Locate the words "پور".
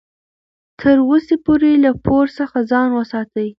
2.05-2.25